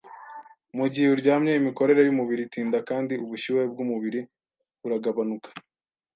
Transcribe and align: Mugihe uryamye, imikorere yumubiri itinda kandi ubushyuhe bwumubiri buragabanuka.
Mugihe 0.77 1.07
uryamye, 1.11 1.51
imikorere 1.55 2.01
yumubiri 2.03 2.41
itinda 2.45 2.77
kandi 2.89 3.13
ubushyuhe 3.23 3.63
bwumubiri 3.71 4.19
buragabanuka. 4.81 5.49